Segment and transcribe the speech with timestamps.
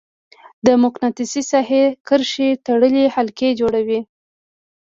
[0.65, 3.99] د مقناطیسي ساحې کرښې تړلې حلقې جوړوي.